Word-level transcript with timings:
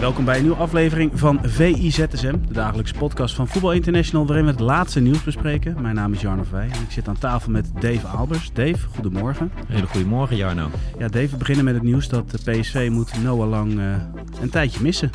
Welkom 0.00 0.24
bij 0.24 0.36
een 0.36 0.42
nieuwe 0.42 0.56
aflevering 0.56 1.10
van 1.14 1.38
VIZSM, 1.42 2.34
de 2.46 2.52
dagelijkse 2.52 2.94
podcast 2.94 3.34
van 3.34 3.48
Voetbal 3.48 3.72
International, 3.72 4.26
waarin 4.26 4.44
we 4.44 4.50
het 4.50 4.60
laatste 4.60 5.00
nieuws 5.00 5.24
bespreken. 5.24 5.82
Mijn 5.82 5.94
naam 5.94 6.12
is 6.12 6.20
Jarno 6.20 6.44
Wij 6.50 6.68
en 6.72 6.82
ik 6.82 6.90
zit 6.90 7.08
aan 7.08 7.18
tafel 7.18 7.50
met 7.50 7.70
Dave 7.80 8.06
Albers. 8.06 8.50
Dave, 8.52 8.86
goedemorgen. 8.94 9.52
Hele 9.66 9.86
goedemorgen, 9.86 10.36
Jarno. 10.36 10.70
Ja, 10.98 11.08
Dave, 11.08 11.28
we 11.28 11.36
beginnen 11.36 11.64
met 11.64 11.74
het 11.74 11.82
nieuws 11.82 12.08
dat 12.08 12.30
de 12.30 12.38
PSV 12.50 12.88
moet 12.92 13.22
Noah 13.22 13.48
Lang 13.48 13.72
uh, 13.72 13.94
een 14.40 14.50
tijdje 14.50 14.82
missen. 14.82 15.10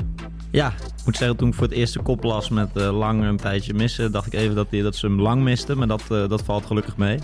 Ja, 0.51 0.67
ik 0.67 1.05
moet 1.05 1.17
zeggen, 1.17 1.37
toen 1.37 1.47
ik 1.47 1.53
voor 1.53 1.67
het 1.67 1.75
eerste 1.75 1.99
kop 1.99 2.23
las 2.23 2.49
met 2.49 2.69
uh, 2.73 2.97
Lang 2.97 3.23
een 3.23 3.37
tijdje 3.37 3.73
missen, 3.73 4.11
dacht 4.11 4.27
ik 4.27 4.33
even 4.33 4.55
dat, 4.55 4.69
die, 4.69 4.83
dat 4.83 4.95
ze 4.95 5.05
hem 5.05 5.21
lang 5.21 5.43
misten, 5.43 5.77
maar 5.77 5.87
dat, 5.87 6.03
uh, 6.11 6.27
dat 6.29 6.43
valt 6.43 6.65
gelukkig 6.65 6.97
mee. 6.97 7.19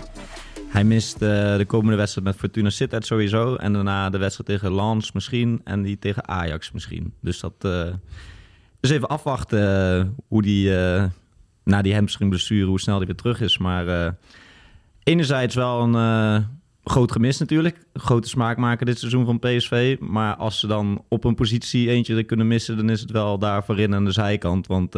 Hij 0.70 0.84
mist 0.84 1.14
uh, 1.14 1.56
de 1.56 1.64
komende 1.66 1.96
wedstrijd 1.96 2.26
met 2.26 2.36
Fortuna 2.36 2.70
Sittard 2.70 3.06
sowieso. 3.06 3.54
En 3.54 3.72
daarna 3.72 4.10
de 4.10 4.18
wedstrijd 4.18 4.48
tegen 4.48 4.74
Lens 4.74 5.12
misschien. 5.12 5.60
En 5.64 5.82
die 5.82 5.98
tegen 5.98 6.28
Ajax 6.28 6.72
misschien. 6.72 7.14
Dus 7.20 7.40
dat 7.40 7.54
uh, 7.60 7.86
even 8.80 9.08
afwachten 9.08 9.98
uh, 9.98 10.06
hoe 10.28 10.42
die 10.42 10.70
na 11.64 11.82
die 11.82 11.94
hamstring 11.94 12.30
blessure, 12.30 12.66
hoe 12.66 12.80
snel 12.80 12.98
die 12.98 13.06
weer 13.06 13.16
terug 13.16 13.40
is. 13.40 13.58
Maar 13.58 14.14
enerzijds 15.02 15.54
wel 15.54 15.82
een 15.82 16.46
groot 16.84 17.12
gemis 17.12 17.38
natuurlijk. 17.38 17.84
Grote 17.92 18.28
smaakmaker 18.28 18.86
dit 18.86 18.98
seizoen 18.98 19.24
van 19.24 19.38
PSV. 19.38 19.96
Maar 20.00 20.36
als 20.36 20.60
ze 20.60 20.66
dan 20.66 21.04
op 21.08 21.24
een 21.24 21.34
positie 21.34 21.88
eentje 21.88 22.22
kunnen 22.22 22.46
missen, 22.46 22.76
dan 22.76 22.90
is 22.90 23.00
het 23.00 23.10
wel 23.10 23.38
daar 23.38 23.64
voorin 23.64 23.94
aan 23.94 24.04
de 24.04 24.12
zijkant. 24.12 24.66
Want 24.66 24.94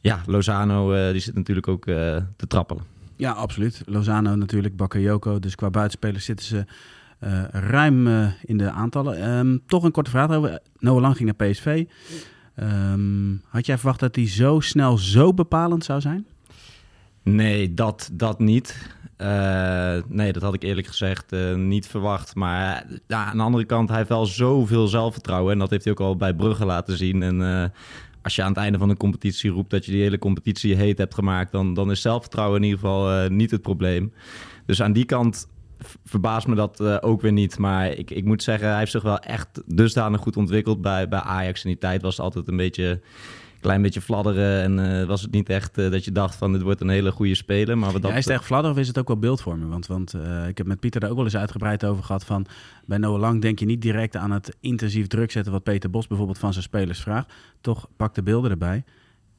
ja, 0.00 0.22
Lozano 0.26 1.12
die 1.12 1.20
zit 1.20 1.34
natuurlijk 1.34 1.68
ook 1.68 1.84
te 1.84 2.46
trappelen. 2.48 2.99
Ja, 3.20 3.32
absoluut. 3.32 3.82
Lozano 3.86 4.34
natuurlijk, 4.34 4.76
Bakayoko. 4.76 5.38
Dus 5.38 5.54
qua 5.54 5.70
buitenspelers 5.70 6.24
zitten 6.24 6.46
ze 6.46 6.64
uh, 7.24 7.42
ruim 7.50 8.06
uh, 8.06 8.26
in 8.42 8.56
de 8.56 8.70
aantallen. 8.70 9.28
Um, 9.28 9.62
toch 9.66 9.82
een 9.84 9.90
korte 9.90 10.10
vraag 10.10 10.30
over. 10.30 10.58
Noah 10.78 11.00
Lang 11.00 11.16
ging 11.16 11.34
naar 11.36 11.48
PSV. 11.48 11.84
Um, 12.56 13.42
had 13.48 13.66
jij 13.66 13.76
verwacht 13.76 14.00
dat 14.00 14.16
hij 14.16 14.28
zo 14.28 14.60
snel 14.60 14.98
zo 14.98 15.34
bepalend 15.34 15.84
zou 15.84 16.00
zijn? 16.00 16.26
Nee, 17.22 17.74
dat, 17.74 18.10
dat 18.12 18.38
niet. 18.38 18.94
Uh, 19.18 19.96
nee, 20.06 20.32
dat 20.32 20.42
had 20.42 20.54
ik 20.54 20.62
eerlijk 20.62 20.86
gezegd 20.86 21.32
niet 21.56 21.86
verwacht. 21.86 22.34
Maar 22.34 22.86
ja, 23.06 23.24
aan 23.24 23.36
de 23.36 23.42
andere 23.42 23.64
kant, 23.64 23.88
hij 23.88 23.96
heeft 23.96 24.08
wel 24.08 24.26
zoveel 24.26 24.86
zelfvertrouwen. 24.86 25.52
En 25.52 25.58
dat 25.58 25.70
heeft 25.70 25.84
hij 25.84 25.92
ook 25.92 26.00
al 26.00 26.16
bij 26.16 26.34
Brugge 26.34 26.64
laten 26.64 26.96
zien. 26.96 27.22
En 27.22 27.72
als 28.22 28.36
je 28.36 28.42
aan 28.42 28.48
het 28.48 28.58
einde 28.58 28.78
van 28.78 28.90
een 28.90 28.96
competitie 28.96 29.50
roept 29.50 29.70
dat 29.70 29.84
je 29.84 29.92
die 29.92 30.02
hele 30.02 30.18
competitie 30.18 30.74
heet 30.74 30.98
hebt 30.98 31.14
gemaakt, 31.14 31.52
dan, 31.52 31.74
dan 31.74 31.90
is 31.90 32.00
zelfvertrouwen 32.00 32.56
in 32.56 32.64
ieder 32.64 32.78
geval 32.78 33.24
uh, 33.24 33.30
niet 33.30 33.50
het 33.50 33.62
probleem. 33.62 34.12
Dus 34.66 34.82
aan 34.82 34.92
die 34.92 35.04
kant 35.04 35.48
verbaast 36.04 36.46
me 36.46 36.54
dat 36.54 36.80
uh, 36.80 36.96
ook 37.00 37.20
weer 37.20 37.32
niet. 37.32 37.58
Maar 37.58 37.92
ik, 37.92 38.10
ik 38.10 38.24
moet 38.24 38.42
zeggen, 38.42 38.68
hij 38.68 38.78
heeft 38.78 38.90
zich 38.90 39.02
wel 39.02 39.18
echt 39.18 39.62
dusdanig 39.66 40.20
goed 40.20 40.36
ontwikkeld 40.36 40.80
bij, 40.80 41.08
bij 41.08 41.20
Ajax. 41.20 41.64
In 41.64 41.70
die 41.70 41.78
tijd 41.78 42.02
was 42.02 42.16
het 42.16 42.24
altijd 42.24 42.48
een 42.48 42.56
beetje 42.56 43.00
klein 43.60 43.82
beetje 43.82 44.00
fladderen. 44.00 44.62
En 44.62 45.00
uh, 45.00 45.06
was 45.06 45.22
het 45.22 45.30
niet 45.30 45.48
echt 45.48 45.78
uh, 45.78 45.90
dat 45.90 46.04
je 46.04 46.12
dacht 46.12 46.34
van 46.34 46.52
dit 46.52 46.62
wordt 46.62 46.80
een 46.80 46.88
hele 46.88 47.12
goede 47.12 47.34
speler. 47.34 47.78
Maar 47.78 47.92
wat 47.92 48.02
ja, 48.02 48.08
is 48.08 48.24
het 48.24 48.34
echt 48.34 48.44
fladderen 48.44 48.76
of 48.76 48.82
is 48.82 48.88
het 48.88 48.98
ook 48.98 49.08
wel 49.08 49.18
beeldvormen? 49.18 49.68
Want, 49.68 49.86
want 49.86 50.14
uh, 50.14 50.48
ik 50.48 50.58
heb 50.58 50.66
met 50.66 50.80
Pieter 50.80 51.00
daar 51.00 51.10
ook 51.10 51.16
wel 51.16 51.24
eens 51.24 51.36
uitgebreid 51.36 51.84
over 51.84 52.04
gehad 52.04 52.24
van... 52.24 52.46
bij 52.86 52.98
Noah 52.98 53.20
Lang 53.20 53.40
denk 53.40 53.58
je 53.58 53.66
niet 53.66 53.82
direct 53.82 54.16
aan 54.16 54.30
het 54.30 54.56
intensief 54.60 55.06
druk 55.06 55.30
zetten... 55.30 55.52
wat 55.52 55.62
Peter 55.62 55.90
Bos 55.90 56.06
bijvoorbeeld 56.06 56.38
van 56.38 56.52
zijn 56.52 56.64
spelers 56.64 57.00
vraagt. 57.00 57.32
Toch 57.60 57.88
pak 57.96 58.14
de 58.14 58.22
beelden 58.22 58.50
erbij. 58.50 58.84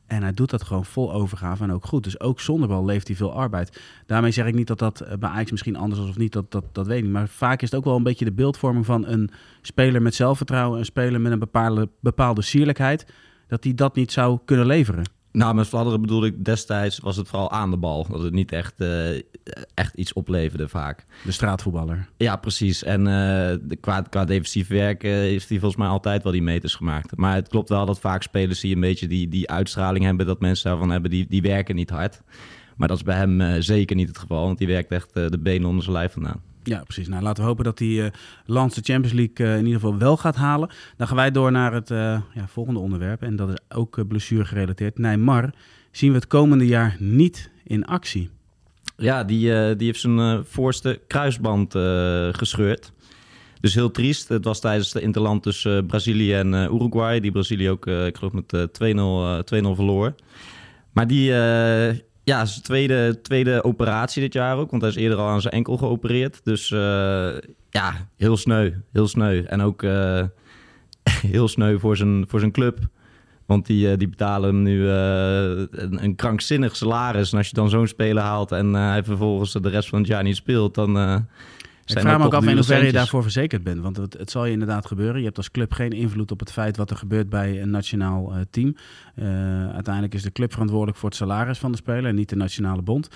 En 0.07 0.21
hij 0.21 0.33
doet 0.33 0.49
dat 0.49 0.63
gewoon 0.63 0.85
vol 0.85 1.13
overgave 1.13 1.63
en 1.63 1.71
ook 1.71 1.85
goed. 1.85 2.03
Dus 2.03 2.19
ook 2.19 2.39
zonder 2.39 2.67
bal 2.67 2.85
leeft 2.85 3.07
hij 3.07 3.15
veel 3.15 3.33
arbeid. 3.33 3.81
Daarmee 4.05 4.31
zeg 4.31 4.45
ik 4.45 4.53
niet 4.53 4.67
dat 4.67 4.79
dat 4.79 5.05
bij 5.19 5.29
Ajax 5.29 5.51
misschien 5.51 5.75
anders 5.75 6.01
is 6.01 6.09
of 6.09 6.17
niet, 6.17 6.33
dat, 6.33 6.51
dat, 6.51 6.63
dat 6.71 6.87
weet 6.87 6.97
ik 6.97 7.03
niet. 7.03 7.13
Maar 7.13 7.27
vaak 7.27 7.61
is 7.61 7.69
het 7.69 7.79
ook 7.79 7.85
wel 7.85 7.95
een 7.95 8.03
beetje 8.03 8.25
de 8.25 8.31
beeldvorming 8.31 8.85
van 8.85 9.07
een 9.07 9.29
speler 9.61 10.01
met 10.01 10.15
zelfvertrouwen, 10.15 10.79
een 10.79 10.85
speler 10.85 11.21
met 11.21 11.31
een 11.31 11.39
bepaalde, 11.39 11.89
bepaalde 11.99 12.41
sierlijkheid 12.41 13.05
dat 13.51 13.63
hij 13.63 13.73
dat 13.73 13.95
niet 13.95 14.12
zou 14.12 14.39
kunnen 14.45 14.66
leveren? 14.66 15.03
Nou, 15.31 15.56
met 15.56 15.67
fladderen 15.67 16.01
bedoel 16.01 16.25
ik 16.25 16.45
destijds 16.45 17.00
was 17.00 17.16
het 17.16 17.28
vooral 17.28 17.51
aan 17.51 17.72
de 17.72 17.78
bal. 17.78 18.07
Dat 18.09 18.22
het 18.22 18.34
niet 18.34 18.51
echt, 18.51 18.73
uh, 18.78 19.09
echt 19.73 19.94
iets 19.95 20.13
opleverde 20.13 20.67
vaak. 20.67 21.06
De 21.23 21.31
straatvoetballer. 21.31 22.09
Ja, 22.17 22.35
precies. 22.35 22.84
En 22.84 23.07
uh, 23.07 23.75
qua, 23.79 24.01
qua 24.01 24.25
defensief 24.25 24.67
werk 24.67 25.03
uh, 25.03 25.11
heeft 25.11 25.50
hij 25.50 25.59
volgens 25.59 25.81
mij 25.81 25.90
altijd 25.90 26.23
wel 26.23 26.31
die 26.31 26.41
meters 26.41 26.75
gemaakt. 26.75 27.16
Maar 27.16 27.35
het 27.35 27.47
klopt 27.47 27.69
wel 27.69 27.85
dat 27.85 28.00
vaak 28.00 28.23
spelers 28.23 28.59
die 28.59 28.75
een 28.75 28.81
beetje 28.81 29.07
die, 29.07 29.28
die 29.28 29.50
uitstraling 29.50 30.06
hebben... 30.06 30.25
dat 30.25 30.40
mensen 30.40 30.69
daarvan 30.69 30.90
hebben, 30.90 31.11
die, 31.11 31.25
die 31.29 31.41
werken 31.41 31.75
niet 31.75 31.90
hard. 31.90 32.22
Maar 32.78 32.88
dat 32.88 32.97
is 32.97 33.03
bij 33.03 33.17
hem 33.17 33.61
zeker 33.61 33.95
niet 33.95 34.07
het 34.07 34.17
geval. 34.17 34.45
Want 34.45 34.57
die 34.57 34.67
werkt 34.67 34.91
echt 34.91 35.13
de 35.13 35.40
benen 35.40 35.67
onder 35.67 35.84
zijn 35.84 35.95
lijf 35.95 36.11
vandaan. 36.11 36.41
Ja, 36.63 36.83
precies. 36.83 37.07
Nou, 37.07 37.23
laten 37.23 37.44
we 37.44 37.49
hopen 37.49 37.63
dat 37.63 37.77
die 37.77 38.01
uh, 38.01 38.09
de 38.45 38.81
Champions 38.81 39.11
League 39.11 39.45
uh, 39.45 39.57
in 39.57 39.66
ieder 39.66 39.79
geval 39.79 39.97
wel 39.97 40.17
gaat 40.17 40.35
halen. 40.35 40.69
Dan 40.97 41.07
gaan 41.07 41.16
wij 41.16 41.31
door 41.31 41.51
naar 41.51 41.73
het 41.73 41.89
uh, 41.89 41.97
ja, 42.33 42.47
volgende 42.47 42.79
onderwerp. 42.79 43.22
En 43.22 43.35
dat 43.35 43.49
is 43.49 43.57
ook 43.69 44.07
blessure 44.07 44.45
gerelateerd. 44.45 44.97
Neymar 44.97 45.53
zien 45.91 46.09
we 46.09 46.16
het 46.16 46.27
komende 46.27 46.66
jaar 46.66 46.95
niet 46.99 47.49
in 47.63 47.85
actie. 47.85 48.29
Ja, 48.97 49.23
die, 49.23 49.75
die 49.75 49.88
heeft 49.88 49.99
zijn 49.99 50.45
voorste 50.45 51.01
kruisband 51.07 51.73
gescheurd. 52.31 52.91
Dus 53.61 53.73
heel 53.73 53.91
triest. 53.91 54.28
Het 54.28 54.45
was 54.45 54.59
tijdens 54.59 54.91
de 54.91 55.01
interland 55.01 55.43
tussen 55.43 55.85
Brazilië 55.85 56.33
en 56.33 56.53
Uruguay. 56.53 57.19
Die 57.19 57.31
Brazilië 57.31 57.69
ook, 57.69 57.88
ik 57.88 58.17
geloof, 58.17 58.33
met 58.33 58.53
2-0 59.63 59.75
verloor. 59.75 60.16
Maar 60.91 61.07
die 61.07 61.33
ja, 62.31 62.45
zijn 62.45 62.63
tweede, 62.63 63.21
tweede 63.21 63.63
operatie 63.63 64.21
dit 64.21 64.33
jaar 64.33 64.57
ook. 64.57 64.69
Want 64.69 64.81
hij 64.81 64.91
is 64.91 64.97
eerder 64.97 65.17
al 65.17 65.27
aan 65.27 65.41
zijn 65.41 65.53
enkel 65.53 65.77
geopereerd. 65.77 66.41
Dus 66.43 66.69
uh, 66.69 66.79
ja, 67.69 68.07
heel 68.17 68.37
sneu. 68.37 68.71
Heel 68.91 69.07
sneu. 69.07 69.43
En 69.43 69.61
ook 69.61 69.83
uh, 69.83 70.23
heel 71.35 71.47
sneu 71.47 71.79
voor 71.79 71.97
zijn, 71.97 72.25
voor 72.27 72.39
zijn 72.39 72.51
club. 72.51 72.79
Want 73.45 73.65
die, 73.65 73.91
uh, 73.91 73.97
die 73.97 74.09
betalen 74.09 74.49
hem 74.49 74.63
nu 74.63 74.89
een, 74.89 76.03
een, 76.03 76.15
krankzinnig 76.15 76.75
salaris. 76.75 77.31
En 77.31 77.37
als 77.37 77.47
je 77.47 77.53
dan 77.53 77.69
zo'n 77.69 77.87
speler 77.87 78.23
haalt 78.23 78.51
en 78.51 78.73
hij 78.73 79.03
vervolgens 79.03 79.51
de 79.51 79.69
rest 79.69 79.89
van 79.89 79.99
het 79.99 80.07
jaar 80.07 80.23
niet 80.23 80.35
speelt, 80.35 80.75
dan 80.75 81.25
ik 81.91 82.00
vraag 82.00 82.18
me 82.18 82.25
ook 82.25 82.34
af 82.34 82.46
in 82.46 82.56
hoeverre 82.56 82.85
je 82.85 82.91
daarvoor 82.91 83.22
verzekerd 83.22 83.63
bent. 83.63 83.79
Want 83.81 83.97
het, 83.97 84.13
het, 84.13 84.31
zal 84.31 84.46
je 84.46 84.52
inderdaad 84.52 84.85
gebeuren. 84.85 85.19
Je 85.19 85.25
hebt 85.25 85.38
als 85.38 85.52
club 85.52 85.74
geen 85.74 85.91
invloed 85.91 86.31
op 86.31 86.40
het 86.40 86.52
feit 86.52 86.78
wat 86.78 86.90
er 86.90 86.96
gebeurt 86.96 87.29
bij 87.29 87.62
een 87.62 87.69
nationaal 87.69 88.34
uh, 88.34 88.41
team. 88.50 88.75
Uh, 89.16 89.25
uiteindelijk 89.69 90.13
is 90.13 90.24
de 90.24 90.31
club 90.31 90.52
verantwoordelijk 90.52 90.97
voor 90.97 91.09
het 91.09 91.18
salaris 91.18 91.57
van 91.57 91.72
de 91.72 91.78
speler 91.78 92.06
en 92.06 92.16
niet 92.16 92.29
de 92.29 92.35
nationale 92.35 92.81
bond. 92.81 93.09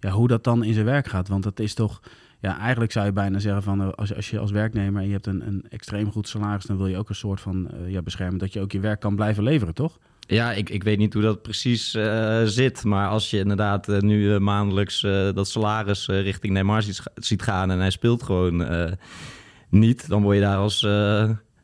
Ja, 0.00 0.10
hoe 0.10 0.28
dat 0.28 0.44
dan 0.44 0.64
in 0.64 0.74
zijn 0.74 0.86
werk 0.86 1.08
gaat. 1.08 1.28
Want 1.28 1.42
dat 1.42 1.60
is 1.60 1.74
toch... 1.74 2.00
Ja, 2.40 2.58
eigenlijk 2.58 2.92
zou 2.92 3.06
je 3.06 3.12
bijna 3.12 3.38
zeggen 3.38 3.62
van 3.62 3.80
uh, 3.80 3.88
als, 3.88 4.14
als 4.14 4.30
je 4.30 4.38
als 4.38 4.50
werknemer 4.50 5.00
en 5.00 5.06
je 5.06 5.12
hebt 5.12 5.26
een, 5.26 5.46
een 5.46 5.64
extreem 5.68 6.12
goed 6.12 6.28
salaris, 6.28 6.64
dan 6.64 6.76
wil 6.76 6.86
je 6.86 6.96
ook 6.96 7.08
een 7.08 7.14
soort 7.14 7.40
van 7.40 7.70
ja, 7.86 8.02
beschermen 8.02 8.38
dat 8.38 8.52
je 8.52 8.60
ook 8.60 8.72
je 8.72 8.80
werk 8.80 9.00
kan 9.00 9.16
blijven 9.16 9.42
leveren, 9.42 9.74
toch? 9.74 9.98
Ja, 10.26 10.52
ik, 10.52 10.70
ik 10.70 10.82
weet 10.82 10.98
niet 10.98 11.12
hoe 11.12 11.22
dat 11.22 11.42
precies 11.42 11.94
uh, 11.94 12.42
zit. 12.44 12.84
Maar 12.84 13.08
als 13.08 13.30
je 13.30 13.38
inderdaad 13.38 13.88
uh, 13.88 13.98
nu 13.98 14.32
uh, 14.32 14.38
maandelijks 14.38 15.00
dat 15.34 15.48
salaris 15.48 16.06
richting 16.06 16.52
Neymar 16.52 16.82
ziet, 17.14 17.42
gaan 17.42 17.70
en 17.70 17.78
hij 17.78 17.90
speelt 17.90 18.22
gewoon 18.22 18.66
niet, 19.68 20.08
dan 20.08 20.22
word 20.22 20.36
je 20.36 20.42
daar 20.42 20.56
als, 20.56 20.86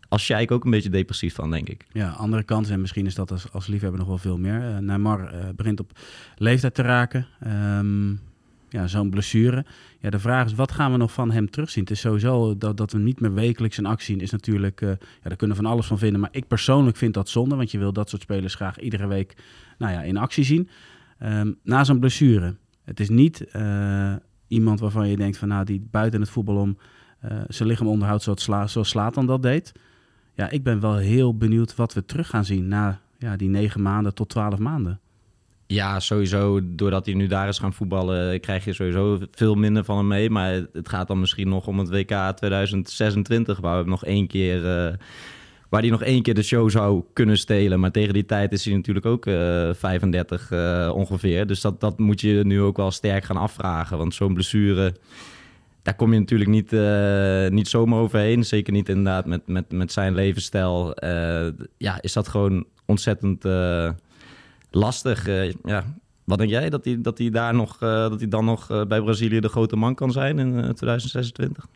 als 0.09 0.23
sheik 0.23 0.51
ook 0.51 0.65
een 0.65 0.71
beetje 0.71 0.91
depressief 0.91 1.35
van, 1.35 1.51
denk 1.51 1.69
ik. 1.69 1.87
Ja, 1.93 2.09
andere 2.11 2.43
kant, 2.43 2.71
en 2.71 2.81
misschien 2.81 3.07
is 3.07 3.15
dat 3.15 3.31
als, 3.31 3.53
als 3.53 3.67
liefhebber 3.67 3.99
nog 3.99 4.09
wel 4.09 4.19
veel 4.19 4.39
meer. 4.39 4.83
Neymar 4.83 5.31
begint 5.57 5.81
op 5.81 5.99
leeftijd 6.37 6.75
te 6.75 6.83
raken. 6.83 7.27
Um, 7.79 8.21
ja, 8.69 8.87
zo'n 8.87 9.11
blessure. 9.11 9.65
Ja, 10.01 10.11
de 10.11 10.19
vraag 10.19 10.47
is, 10.47 10.55
wat 10.55 10.73
gaan 10.73 10.93
we 10.93 10.99
nog 10.99 11.13
van 11.13 11.31
hem 11.31 11.51
terugzien? 11.51 11.83
Het 11.83 11.93
is 11.93 12.01
sowieso 12.01 12.57
dat, 12.57 12.77
dat 12.77 12.93
we 12.93 12.99
niet 12.99 13.21
meer 13.21 13.35
wekelijks 13.35 13.79
in 13.79 13.87
actie 13.87 14.15
zien, 14.15 14.21
is 14.21 14.31
natuurlijk, 14.31 14.81
uh, 14.81 14.89
ja, 14.89 14.97
daar 15.23 15.37
kunnen 15.37 15.57
we 15.57 15.63
van 15.63 15.73
alles 15.73 15.87
van 15.87 15.99
vinden. 15.99 16.21
Maar 16.21 16.31
ik 16.33 16.47
persoonlijk 16.47 16.97
vind 16.97 17.15
dat 17.15 17.29
zonde, 17.29 17.57
want 17.57 17.71
je 17.71 17.79
wil 17.79 17.93
dat 17.93 18.09
soort 18.09 18.23
spelers 18.23 18.55
graag 18.55 18.79
iedere 18.79 19.07
week 19.07 19.37
nou 19.79 19.93
ja, 19.93 20.03
in 20.03 20.17
actie 20.17 20.45
zien. 20.45 20.69
Um, 21.23 21.59
na 21.63 21.85
zo'n 21.85 21.99
blessure, 21.99 22.57
het 22.85 23.01
is 23.01 23.09
niet 23.09 23.47
uh, 23.53 24.15
iemand 24.47 24.81
waarvan 24.81 25.09
je 25.09 25.17
denkt 25.17 25.37
van, 25.37 25.49
nou, 25.49 25.65
die 25.65 25.87
buiten 25.91 26.21
het 26.21 26.31
voetbal 26.31 26.57
om 26.57 26.79
uh, 27.25 27.41
zijn 27.49 27.69
lichaam 27.69 27.87
onderhoudt 27.87 28.23
zoals, 28.23 28.43
Sla 28.43 28.67
zoals 28.67 28.89
Slatan 28.89 29.27
dat 29.27 29.43
deed. 29.43 29.73
Ja, 30.35 30.51
ik 30.51 30.63
ben 30.63 30.81
wel 30.81 30.97
heel 30.97 31.37
benieuwd 31.37 31.75
wat 31.75 31.95
we 31.95 32.05
terug 32.05 32.29
gaan 32.29 32.45
zien 32.45 32.69
na 32.69 33.01
ja, 33.19 33.37
die 33.37 33.49
negen 33.49 33.83
maanden 33.83 34.15
tot 34.15 34.29
twaalf 34.29 34.59
maanden. 34.59 35.01
Ja, 35.71 36.01
sowieso. 36.01 36.61
Doordat 36.65 37.07
hij 37.07 37.15
nu 37.15 37.27
daar 37.27 37.49
is 37.49 37.59
gaan 37.59 37.73
voetballen, 37.73 38.41
krijg 38.41 38.65
je 38.65 38.73
sowieso 38.73 39.19
veel 39.31 39.55
minder 39.55 39.85
van 39.85 39.97
hem 39.97 40.07
mee. 40.07 40.31
Maar 40.31 40.53
het 40.73 40.89
gaat 40.89 41.09
dan 41.09 41.21
misschien 41.21 41.49
nog 41.49 41.67
om 41.67 41.79
het 41.79 41.89
WK 41.89 42.37
2026, 42.37 43.61
waar 43.61 43.85
we 43.85 43.91
nog 43.91 44.05
één 44.05 44.27
keer. 44.27 44.57
Uh, 44.57 44.95
waar 45.69 45.81
hij 45.81 45.91
nog 45.91 46.03
één 46.03 46.23
keer 46.23 46.35
de 46.35 46.43
show 46.43 46.71
zou 46.71 47.05
kunnen 47.13 47.39
stelen. 47.39 47.81
Maar 47.81 47.91
tegen 47.91 48.15
die 48.15 48.25
tijd 48.25 48.53
is 48.53 48.65
hij 48.65 48.75
natuurlijk 48.75 49.07
ook 49.07 49.27
uh, 49.27 49.71
35 49.75 50.51
uh, 50.51 50.91
ongeveer. 50.95 51.47
Dus 51.47 51.61
dat, 51.61 51.81
dat 51.81 51.99
moet 51.99 52.21
je 52.21 52.41
nu 52.45 52.61
ook 52.61 52.77
wel 52.77 52.91
sterk 52.91 53.25
gaan 53.25 53.37
afvragen. 53.37 53.99
Want 53.99 54.15
zo'n 54.15 54.35
blessure, 54.35 54.95
daar 55.83 55.97
kom 55.97 56.13
je 56.13 56.19
natuurlijk 56.19 56.51
niet, 56.51 56.71
niet 57.53 57.69
zomaar 57.69 57.99
overheen. 57.99 58.45
Zeker 58.45 58.73
niet 58.73 58.89
inderdaad 58.89 59.27
met, 59.27 59.47
met, 59.47 59.73
met 59.73 59.93
zijn 59.93 60.15
levensstijl. 60.15 60.97
Ja, 61.77 61.99
is 62.01 62.13
dat 62.13 62.29
gewoon 62.29 62.65
ontzettend 62.85 63.45
lastig. 64.71 65.27
ja. 65.65 65.85
Wat 66.25 66.39
denk 66.39 66.51
jij 66.51 66.71
dat 66.71 66.85
hij, 66.85 67.01
dat 67.01 67.19
hij 67.19 67.31
daar 67.31 67.55
nog, 67.55 67.79
dat 67.79 68.19
hij 68.19 68.29
dan 68.29 68.45
nog 68.45 68.67
bij 68.67 69.01
Brazilië 69.01 69.41
de 69.41 69.49
grote 69.49 69.77
man 69.77 69.95
kan 69.95 70.13
zijn 70.13 70.39
in 70.39 70.51
2026? 70.75 71.67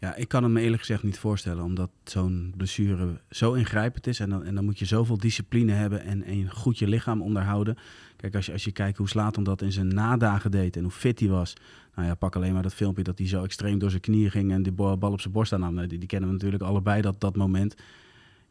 Ja, 0.00 0.14
ik 0.14 0.28
kan 0.28 0.42
het 0.42 0.52
me 0.52 0.60
eerlijk 0.60 0.80
gezegd 0.80 1.02
niet 1.02 1.18
voorstellen, 1.18 1.64
omdat 1.64 1.90
zo'n 2.04 2.54
blessure 2.56 3.20
zo 3.30 3.52
ingrijpend 3.52 4.06
is. 4.06 4.20
En 4.20 4.30
dan, 4.30 4.44
en 4.44 4.54
dan 4.54 4.64
moet 4.64 4.78
je 4.78 4.84
zoveel 4.84 5.18
discipline 5.18 5.72
hebben 5.72 6.02
en, 6.02 6.22
en 6.22 6.50
goed 6.50 6.78
je 6.78 6.88
lichaam 6.88 7.22
onderhouden. 7.22 7.76
Kijk, 8.16 8.34
als 8.34 8.46
je, 8.46 8.52
als 8.52 8.64
je 8.64 8.72
kijkt 8.72 8.98
hoe 8.98 9.08
Slatan 9.08 9.44
dat 9.44 9.62
in 9.62 9.72
zijn 9.72 9.88
nadagen 9.88 10.50
deed 10.50 10.76
en 10.76 10.82
hoe 10.82 10.92
fit 10.92 11.20
hij 11.20 11.28
was. 11.28 11.54
Nou 11.94 12.08
ja, 12.08 12.14
pak 12.14 12.36
alleen 12.36 12.52
maar 12.52 12.62
dat 12.62 12.74
filmpje 12.74 13.02
dat 13.02 13.18
hij 13.18 13.26
zo 13.26 13.44
extreem 13.44 13.78
door 13.78 13.90
zijn 13.90 14.02
knieën 14.02 14.30
ging 14.30 14.52
en 14.52 14.62
die 14.62 14.72
bal 14.72 15.12
op 15.12 15.20
zijn 15.20 15.32
borst 15.32 15.52
aan. 15.52 15.76
Die, 15.76 15.98
die 15.98 16.08
kennen 16.08 16.28
we 16.28 16.34
natuurlijk 16.34 16.62
allebei, 16.62 17.00
dat, 17.00 17.20
dat 17.20 17.36
moment. 17.36 17.74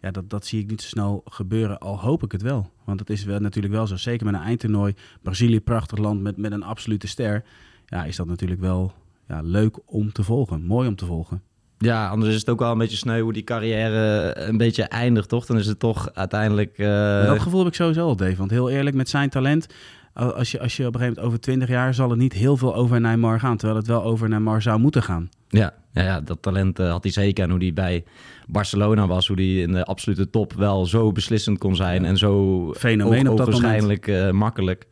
Ja, 0.01 0.11
dat, 0.11 0.29
dat 0.29 0.45
zie 0.45 0.61
ik 0.61 0.69
niet 0.69 0.81
zo 0.81 0.87
snel 0.87 1.21
gebeuren, 1.25 1.79
al 1.79 1.99
hoop 1.99 2.23
ik 2.23 2.31
het 2.31 2.41
wel. 2.41 2.71
Want 2.83 2.99
het 2.99 3.09
is 3.09 3.23
wel, 3.23 3.39
natuurlijk 3.39 3.73
wel 3.73 3.87
zo, 3.87 3.95
zeker 3.95 4.25
met 4.25 4.35
een 4.35 4.41
eindtoernooi. 4.41 4.93
Brazilië, 5.21 5.61
prachtig 5.61 5.97
land 5.97 6.21
met, 6.21 6.37
met 6.37 6.51
een 6.51 6.63
absolute 6.63 7.07
ster. 7.07 7.43
Ja, 7.85 8.05
is 8.05 8.15
dat 8.15 8.27
natuurlijk 8.27 8.61
wel 8.61 8.93
ja, 9.27 9.41
leuk 9.41 9.77
om 9.85 10.11
te 10.11 10.23
volgen. 10.23 10.63
Mooi 10.63 10.87
om 10.87 10.95
te 10.95 11.05
volgen. 11.05 11.41
Ja, 11.77 12.09
anders 12.09 12.33
is 12.33 12.39
het 12.39 12.49
ook 12.49 12.59
wel 12.59 12.71
een 12.71 12.77
beetje 12.77 12.97
sneu 12.97 13.21
hoe 13.21 13.33
die 13.33 13.43
carrière 13.43 14.33
een 14.37 14.57
beetje 14.57 14.83
eindigt, 14.83 15.29
toch? 15.29 15.45
Dan 15.45 15.57
is 15.57 15.67
het 15.67 15.79
toch 15.79 16.13
uiteindelijk... 16.13 16.77
Uh... 16.77 17.25
Dat 17.25 17.39
gevoel 17.39 17.59
heb 17.59 17.67
ik 17.67 17.73
sowieso 17.73 18.07
al, 18.07 18.15
Dave. 18.15 18.35
Want 18.35 18.51
heel 18.51 18.69
eerlijk, 18.69 18.95
met 18.95 19.09
zijn 19.09 19.29
talent... 19.29 19.67
Als 20.13 20.51
je, 20.51 20.59
als 20.59 20.77
je 20.77 20.87
op 20.87 20.93
een 20.93 20.99
gegeven 20.99 21.15
moment 21.15 21.25
over 21.25 21.39
20 21.39 21.69
jaar 21.69 21.93
zal 21.93 22.09
het 22.09 22.19
niet 22.19 22.33
heel 22.33 22.57
veel 22.57 22.75
over 22.75 23.01
Neymar 23.01 23.39
gaan. 23.39 23.57
Terwijl 23.57 23.79
het 23.79 23.87
wel 23.87 24.03
over 24.03 24.29
Neymar 24.29 24.61
zou 24.61 24.79
moeten 24.79 25.03
gaan. 25.03 25.29
Ja, 25.49 25.73
ja, 25.93 26.03
ja 26.03 26.21
dat 26.21 26.41
talent 26.41 26.79
uh, 26.79 26.91
had 26.91 27.03
hij 27.03 27.11
zeker. 27.11 27.43
En 27.43 27.49
hoe 27.49 27.59
hij 27.59 27.73
bij 27.73 28.03
Barcelona 28.47 29.07
was. 29.07 29.27
Hoe 29.27 29.37
hij 29.37 29.55
in 29.55 29.71
de 29.71 29.85
absolute 29.85 30.29
top 30.29 30.53
wel 30.53 30.85
zo 30.85 31.11
beslissend 31.11 31.57
kon 31.57 31.75
zijn. 31.75 32.05
En 32.05 32.17
zo 32.17 32.73
Fenomeen 32.73 33.29
op 33.29 33.37
dat 33.37 33.47
waarschijnlijk 33.47 34.07
uh, 34.07 34.31
makkelijk 34.31 34.87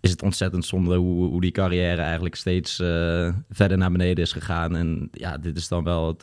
is 0.00 0.10
het 0.10 0.22
ontzettend 0.22 0.64
zonde 0.64 0.96
hoe, 0.96 1.28
hoe 1.28 1.40
die 1.40 1.50
carrière 1.50 2.00
eigenlijk 2.00 2.34
steeds 2.34 2.80
uh, 2.80 3.28
verder 3.50 3.78
naar 3.78 3.92
beneden 3.92 4.24
is 4.24 4.32
gegaan. 4.32 4.76
En 4.76 5.08
ja, 5.12 5.38
dit 5.38 5.56
is 5.56 5.68
dan 5.68 5.84
wel 5.84 6.06
het, 6.06 6.22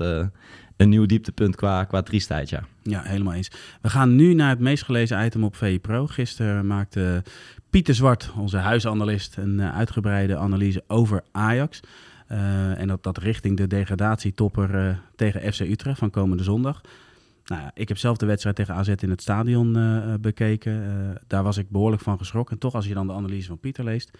een 0.77 0.89
nieuw 0.89 1.05
dieptepunt 1.05 1.55
qua, 1.55 1.83
qua 1.83 2.01
triestheid, 2.01 2.49
ja. 2.49 2.63
Ja, 2.83 3.01
helemaal 3.01 3.33
eens. 3.33 3.51
We 3.81 3.89
gaan 3.89 4.15
nu 4.15 4.33
naar 4.33 4.49
het 4.49 4.59
meest 4.59 4.83
gelezen 4.83 5.25
item 5.25 5.43
op 5.43 5.55
VE 5.55 5.79
Pro. 5.81 6.07
Gisteren 6.07 6.67
maakte 6.67 7.23
Pieter 7.69 7.95
Zwart, 7.95 8.31
onze 8.37 8.57
huisanalist, 8.57 9.37
een 9.37 9.61
uitgebreide 9.61 10.37
analyse 10.37 10.83
over 10.87 11.23
Ajax. 11.31 11.79
En 12.77 12.87
dat, 12.87 13.03
dat 13.03 13.17
richting 13.17 13.57
de 13.57 13.67
degradatietopper 13.67 15.01
tegen 15.15 15.53
FC 15.53 15.59
Utrecht 15.59 15.99
van 15.99 16.09
komende 16.09 16.43
zondag. 16.43 16.81
Nou 17.45 17.69
ik 17.73 17.87
heb 17.87 17.97
zelf 17.97 18.17
de 18.17 18.25
wedstrijd 18.25 18.55
tegen 18.55 18.75
AZ 18.75 18.87
in 18.87 19.09
het 19.09 19.21
stadion 19.21 19.77
uh, 19.77 20.13
bekeken. 20.19 20.71
Uh, 20.71 21.15
daar 21.27 21.43
was 21.43 21.57
ik 21.57 21.69
behoorlijk 21.69 22.01
van 22.01 22.17
geschrokken. 22.17 22.53
En 22.53 22.59
toch, 22.59 22.73
als 22.73 22.85
je 22.87 22.93
dan 22.93 23.07
de 23.07 23.13
analyse 23.13 23.47
van 23.47 23.59
Pieter 23.59 23.83
leest, 23.83 24.17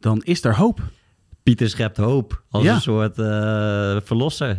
dan 0.00 0.22
is 0.22 0.44
er 0.44 0.56
hoop. 0.56 0.80
Pieter 1.42 1.68
schept 1.68 1.96
hoop 1.96 2.42
als 2.50 2.62
ja. 2.62 2.74
een 2.74 2.80
soort 2.80 3.18
uh, 3.18 3.96
verlosser. 4.04 4.56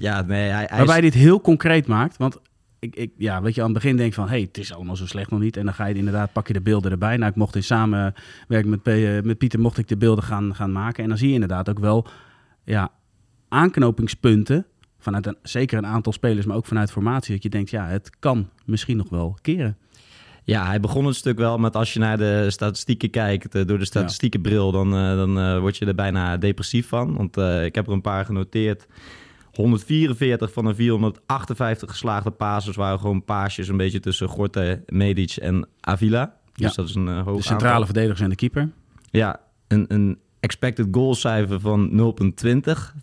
ja, 0.00 0.22
nee, 0.22 0.50
hij, 0.50 0.64
hij 0.68 0.76
Waarbij 0.76 1.00
dit 1.00 1.14
heel 1.14 1.40
concreet 1.40 1.86
maakt. 1.86 2.16
Want 2.16 2.40
ik, 2.84 2.96
ik, 2.96 3.10
ja, 3.16 3.42
weet 3.42 3.54
je, 3.54 3.60
aan 3.60 3.72
het 3.72 3.82
begin 3.82 3.96
denk 3.96 4.14
van... 4.14 4.24
hé, 4.24 4.30
hey, 4.30 4.40
het 4.40 4.58
is 4.58 4.74
allemaal 4.74 4.96
zo 4.96 5.06
slecht 5.06 5.30
nog 5.30 5.40
niet. 5.40 5.56
En 5.56 5.64
dan 5.64 5.74
ga 5.74 5.86
je 5.86 5.94
inderdaad, 5.94 6.32
pak 6.32 6.46
je 6.46 6.52
de 6.52 6.60
beelden 6.60 6.90
erbij. 6.90 7.16
Nou, 7.16 7.30
ik 7.30 7.36
mocht 7.36 7.56
in 7.56 7.62
samenwerking 7.62 8.82
met, 8.82 9.24
met 9.24 9.38
Pieter... 9.38 9.60
mocht 9.60 9.78
ik 9.78 9.88
de 9.88 9.96
beelden 9.96 10.24
gaan, 10.24 10.54
gaan 10.54 10.72
maken. 10.72 11.02
En 11.02 11.08
dan 11.08 11.18
zie 11.18 11.28
je 11.28 11.34
inderdaad 11.34 11.68
ook 11.68 11.78
wel 11.78 12.06
ja, 12.64 12.90
aanknopingspunten 13.48 14.66
vanuit 14.98 15.26
een, 15.26 15.36
zeker 15.42 15.78
een 15.78 15.86
aantal 15.86 16.12
spelers, 16.12 16.46
maar 16.46 16.56
ook 16.56 16.66
vanuit 16.66 16.90
formatie, 16.90 17.34
dat 17.34 17.42
je 17.42 17.48
denkt, 17.48 17.70
ja, 17.70 17.86
het 17.86 18.10
kan 18.18 18.48
misschien 18.64 18.96
nog 18.96 19.08
wel 19.08 19.38
keren. 19.42 19.76
Ja, 20.44 20.66
hij 20.66 20.80
begon 20.80 21.06
het 21.06 21.16
stuk 21.16 21.38
wel 21.38 21.58
met 21.58 21.76
als 21.76 21.92
je 21.92 21.98
naar 21.98 22.18
de 22.18 22.50
statistieken 22.50 23.10
kijkt, 23.10 23.54
uh, 23.54 23.66
door 23.66 23.78
de 23.78 23.84
statistiekenbril, 23.84 24.72
dan, 24.72 24.94
uh, 24.94 25.16
dan 25.16 25.38
uh, 25.38 25.58
word 25.58 25.76
je 25.76 25.86
er 25.86 25.94
bijna 25.94 26.36
depressief 26.36 26.88
van. 26.88 27.16
Want 27.16 27.36
ik 27.64 27.74
heb 27.74 27.86
er 27.86 27.92
een 27.92 28.00
paar 28.00 28.24
genoteerd. 28.24 28.86
144 29.56 30.52
van 30.52 30.64
de 30.64 30.74
458 30.74 31.90
geslaagde 31.90 32.30
passes 32.30 32.76
waren 32.76 32.98
gewoon 32.98 33.24
paasjes 33.24 33.68
een 33.68 33.76
beetje 33.76 34.00
tussen 34.00 34.28
Gorte, 34.28 34.82
Medic 34.86 35.36
en 35.36 35.68
Avila. 35.80 36.36
Dus 36.52 36.68
ja. 36.68 36.72
dat 36.74 36.88
is 36.88 36.94
een 36.94 37.08
hoog 37.08 37.36
De 37.36 37.42
centrale 37.42 37.72
aantal. 37.72 37.84
verdedigers 37.84 38.20
en 38.20 38.28
de 38.28 38.34
keeper. 38.36 38.70
Ja, 39.10 39.40
een, 39.68 39.84
een 39.88 40.18
expected 40.40 40.86
goal 40.90 41.14
cijfer 41.14 41.60
van 41.60 41.90
0,20 41.90 41.96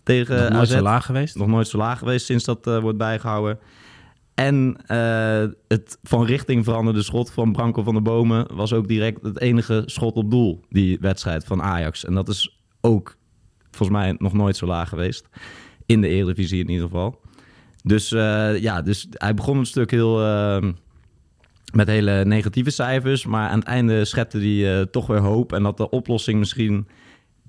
tegen 0.02 0.36
Nog 0.36 0.50
nooit 0.50 0.54
AZ. 0.54 0.70
zo 0.70 0.80
laag 0.80 1.06
geweest. 1.06 1.36
Nog 1.36 1.48
nooit 1.48 1.68
zo 1.68 1.78
laag 1.78 1.98
geweest 1.98 2.26
sinds 2.26 2.44
dat 2.44 2.66
uh, 2.66 2.78
wordt 2.78 2.98
bijgehouden. 2.98 3.58
En 4.34 4.76
uh, 4.86 5.44
het 5.68 5.98
van 6.02 6.24
richting 6.24 6.64
veranderde 6.64 7.02
schot 7.02 7.32
van 7.32 7.52
Branko 7.52 7.82
van 7.82 7.92
der 7.92 8.02
Bomen 8.02 8.54
was 8.54 8.72
ook 8.72 8.88
direct 8.88 9.22
het 9.22 9.40
enige 9.40 9.82
schot 9.86 10.14
op 10.14 10.30
doel, 10.30 10.64
die 10.68 10.98
wedstrijd 11.00 11.44
van 11.44 11.62
Ajax. 11.62 12.04
En 12.04 12.14
dat 12.14 12.28
is 12.28 12.60
ook 12.80 13.16
volgens 13.70 13.98
mij 13.98 14.14
nog 14.18 14.32
nooit 14.32 14.56
zo 14.56 14.66
laag 14.66 14.88
geweest. 14.88 15.28
In 15.92 16.00
de 16.00 16.08
Eredivisie 16.08 16.60
in 16.60 16.70
ieder 16.70 16.86
geval. 16.86 17.20
Dus 17.84 18.12
uh, 18.12 18.58
ja, 18.58 18.82
dus 18.82 19.06
hij 19.10 19.34
begon 19.34 19.58
een 19.58 19.66
stuk 19.66 19.90
heel 19.90 20.18
met 21.72 21.86
hele 21.86 22.24
negatieve 22.24 22.70
cijfers. 22.70 23.26
Maar 23.26 23.48
aan 23.48 23.58
het 23.58 23.68
einde 23.68 24.04
schepte 24.04 24.38
hij 24.38 24.86
toch 24.86 25.06
weer 25.06 25.20
hoop. 25.20 25.52
En 25.52 25.62
dat 25.62 25.76
de 25.76 25.90
oplossing 25.90 26.38
misschien 26.38 26.86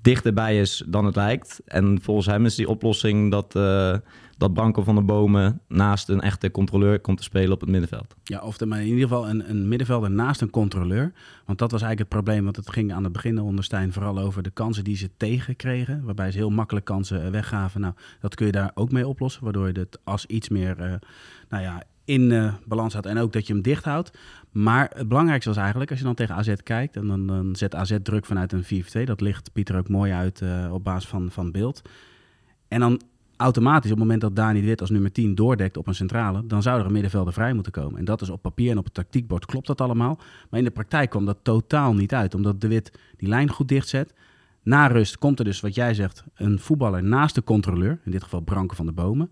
dichterbij 0.02 0.58
is 0.60 0.82
dan 0.86 1.04
het 1.04 1.16
lijkt. 1.16 1.60
En 1.66 1.98
volgens 2.02 2.26
hem 2.26 2.44
is 2.44 2.54
die 2.54 2.68
oplossing 2.68 3.30
dat, 3.30 3.54
uh, 3.56 3.96
dat 4.38 4.54
Branko 4.54 4.82
van 4.82 4.94
de 4.94 5.02
Bomen 5.02 5.60
naast 5.68 6.08
een 6.08 6.20
echte 6.20 6.50
controleur 6.50 7.00
komt 7.00 7.16
te 7.16 7.22
spelen 7.22 7.52
op 7.52 7.60
het 7.60 7.70
middenveld. 7.70 8.14
Ja, 8.24 8.40
of 8.40 8.64
maar 8.64 8.80
in 8.80 8.86
ieder 8.86 9.02
geval 9.02 9.28
een, 9.28 9.50
een 9.50 9.68
middenvelder 9.68 10.10
naast 10.10 10.40
een 10.40 10.50
controleur. 10.50 11.12
Want 11.46 11.58
dat 11.58 11.70
was 11.70 11.82
eigenlijk 11.82 11.98
het 11.98 12.22
probleem, 12.22 12.44
want 12.44 12.56
het 12.56 12.70
ging 12.70 12.92
aan 12.92 13.04
het 13.04 13.12
begin 13.12 13.38
onder 13.38 13.64
Stijn 13.64 13.92
vooral 13.92 14.18
over 14.18 14.42
de 14.42 14.50
kansen 14.50 14.84
die 14.84 14.96
ze 14.96 15.10
tegenkregen. 15.16 16.04
Waarbij 16.04 16.30
ze 16.30 16.38
heel 16.38 16.50
makkelijk 16.50 16.86
kansen 16.86 17.30
weggaven. 17.30 17.80
Nou, 17.80 17.94
dat 18.20 18.34
kun 18.34 18.46
je 18.46 18.52
daar 18.52 18.70
ook 18.74 18.92
mee 18.92 19.08
oplossen, 19.08 19.44
waardoor 19.44 19.66
je 19.66 19.78
het 19.78 19.98
as 20.04 20.26
iets 20.26 20.48
meer, 20.48 20.76
uh, 20.78 20.94
nou 21.48 21.62
ja, 21.62 21.82
in 22.04 22.30
uh, 22.30 22.54
balans 22.66 22.92
houdt 22.92 23.08
en 23.08 23.18
ook 23.18 23.32
dat 23.32 23.46
je 23.46 23.52
hem 23.52 23.62
dicht 23.62 23.84
houdt. 23.84 24.18
Maar 24.50 24.90
het 24.94 25.08
belangrijkste 25.08 25.48
was 25.48 25.58
eigenlijk, 25.58 25.90
als 25.90 25.98
je 25.98 26.04
dan 26.04 26.14
tegen 26.14 26.34
AZ 26.34 26.54
kijkt... 26.62 26.96
en 26.96 27.06
dan, 27.06 27.26
dan 27.26 27.56
zet 27.56 27.74
AZ 27.74 27.96
druk 28.02 28.26
vanuit 28.26 28.52
een 28.52 28.64
4-2. 28.64 29.02
Dat 29.04 29.20
ligt 29.20 29.52
Pieter 29.52 29.76
ook 29.76 29.88
mooi 29.88 30.12
uit 30.12 30.42
op 30.70 30.84
basis 30.84 31.08
van, 31.08 31.30
van 31.30 31.52
beeld. 31.52 31.82
En 32.68 32.80
dan 32.80 33.00
automatisch, 33.36 33.90
op 33.90 33.96
het 33.96 34.06
moment 34.06 34.20
dat 34.20 34.36
Dani 34.36 34.60
de 34.60 34.66
Wit 34.66 34.80
als 34.80 34.90
nummer 34.90 35.12
10 35.12 35.34
doordekt 35.34 35.76
op 35.76 35.86
een 35.86 35.94
centrale... 35.94 36.46
dan 36.46 36.62
zou 36.62 36.80
er 36.80 36.86
een 36.86 36.92
middenvelder 36.92 37.32
vrij 37.32 37.52
moeten 37.52 37.72
komen. 37.72 37.98
En 37.98 38.04
dat 38.04 38.20
is 38.20 38.28
op 38.28 38.42
papier 38.42 38.70
en 38.70 38.78
op 38.78 38.84
het 38.84 38.94
tactiekbord 38.94 39.46
klopt 39.46 39.66
dat 39.66 39.80
allemaal. 39.80 40.18
Maar 40.50 40.58
in 40.58 40.64
de 40.64 40.70
praktijk 40.70 41.10
kwam 41.10 41.24
dat 41.24 41.38
totaal 41.42 41.94
niet 41.94 42.14
uit. 42.14 42.34
Omdat 42.34 42.60
de 42.60 42.68
Wit 42.68 42.98
die 43.16 43.28
lijn 43.28 43.50
goed 43.50 43.68
dichtzet... 43.68 44.14
Na 44.64 44.86
rust 44.86 45.18
komt 45.18 45.38
er 45.38 45.44
dus, 45.44 45.60
wat 45.60 45.74
jij 45.74 45.94
zegt, 45.94 46.24
een 46.34 46.58
voetballer 46.58 47.02
naast 47.02 47.34
de 47.34 47.44
controleur. 47.44 48.00
In 48.04 48.10
dit 48.10 48.22
geval 48.22 48.40
Branken 48.40 48.76
van 48.76 48.86
de 48.86 48.92
Bomen. 48.92 49.30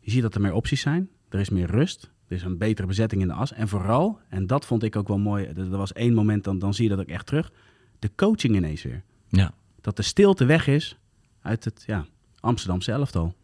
Je 0.00 0.10
ziet 0.10 0.22
dat 0.22 0.34
er 0.34 0.40
meer 0.40 0.52
opties 0.52 0.80
zijn. 0.80 1.08
Er 1.28 1.40
is 1.40 1.50
meer 1.50 1.70
rust. 1.70 2.10
Er 2.28 2.36
is 2.36 2.42
een 2.42 2.58
betere 2.58 2.86
bezetting 2.86 3.22
in 3.22 3.28
de 3.28 3.34
as. 3.34 3.52
En 3.52 3.68
vooral, 3.68 4.18
en 4.28 4.46
dat 4.46 4.66
vond 4.66 4.82
ik 4.82 4.96
ook 4.96 5.08
wel 5.08 5.18
mooi, 5.18 5.44
er 5.44 5.68
was 5.68 5.92
één 5.92 6.14
moment, 6.14 6.44
dan, 6.44 6.58
dan 6.58 6.74
zie 6.74 6.84
je 6.84 6.90
dat 6.90 7.00
ook 7.00 7.08
echt 7.08 7.26
terug, 7.26 7.52
de 7.98 8.10
coaching 8.16 8.56
ineens 8.56 8.82
weer. 8.82 9.02
Ja. 9.28 9.52
Dat 9.80 9.96
de 9.96 10.02
stilte 10.02 10.44
weg 10.44 10.66
is 10.66 10.98
uit 11.42 11.64
het 11.64 11.82
ja, 11.86 12.06
Amsterdamse 12.40 12.92
elftal. 12.92 13.34